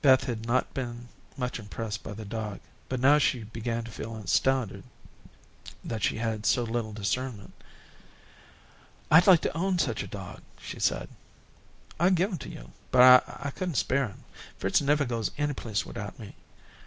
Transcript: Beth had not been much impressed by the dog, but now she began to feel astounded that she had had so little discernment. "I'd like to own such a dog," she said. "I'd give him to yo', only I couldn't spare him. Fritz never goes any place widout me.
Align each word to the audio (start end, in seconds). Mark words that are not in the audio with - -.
Beth 0.00 0.24
had 0.24 0.46
not 0.46 0.72
been 0.72 1.08
much 1.36 1.58
impressed 1.58 2.02
by 2.02 2.14
the 2.14 2.24
dog, 2.24 2.58
but 2.88 2.98
now 3.00 3.18
she 3.18 3.42
began 3.42 3.84
to 3.84 3.90
feel 3.90 4.16
astounded 4.16 4.82
that 5.84 6.02
she 6.02 6.16
had 6.16 6.30
had 6.30 6.46
so 6.46 6.62
little 6.62 6.94
discernment. 6.94 7.52
"I'd 9.10 9.26
like 9.26 9.42
to 9.42 9.54
own 9.54 9.78
such 9.78 10.02
a 10.02 10.06
dog," 10.08 10.40
she 10.58 10.80
said. 10.80 11.10
"I'd 12.00 12.14
give 12.14 12.30
him 12.32 12.38
to 12.38 12.48
yo', 12.48 12.70
only 12.94 13.06
I 13.26 13.52
couldn't 13.54 13.74
spare 13.74 14.08
him. 14.08 14.24
Fritz 14.58 14.80
never 14.80 15.04
goes 15.04 15.32
any 15.36 15.52
place 15.52 15.84
widout 15.84 16.18
me. 16.18 16.34